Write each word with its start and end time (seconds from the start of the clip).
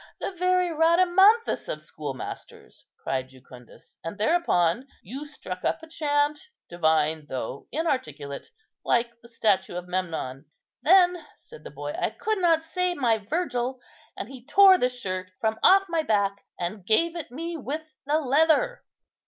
"The 0.19 0.31
very 0.31 0.69
Rhadamanthus 0.69 1.67
of 1.69 1.79
schoolmasters!" 1.79 2.87
cried 3.03 3.29
Jucundus: 3.29 3.99
"and 4.03 4.17
thereupon 4.17 4.87
you 5.03 5.27
struck 5.27 5.63
up 5.63 5.83
a 5.83 5.87
chant, 5.87 6.39
divine 6.67 7.27
though 7.29 7.67
inarticulate, 7.71 8.49
like 8.83 9.11
the 9.21 9.29
statue 9.29 9.75
of 9.75 9.87
Memnon." 9.87 10.45
"Then," 10.81 11.23
said 11.35 11.63
the 11.63 11.69
boy, 11.69 11.91
"I 11.93 12.09
could 12.09 12.39
not 12.39 12.63
say 12.63 12.95
my 12.95 13.19
Virgil, 13.19 13.79
and 14.17 14.27
he 14.27 14.43
tore 14.43 14.79
the 14.79 14.89
shirt 14.89 15.29
from 15.39 15.59
off 15.61 15.85
my 15.87 16.01
back, 16.01 16.45
and 16.59 16.83
gave 16.83 17.15
it 17.15 17.29
me 17.29 17.55
with 17.55 17.93
the 18.07 18.17
leather." 18.17 18.83